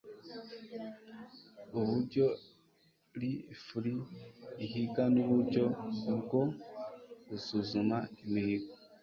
uburyo 1.77 2.25
rfl 3.19 3.85
ihiga 4.65 5.03
n'uburyo 5.13 5.65
bwo 6.23 6.43
gusuzuma 7.27 7.97
imihigo 8.23 8.71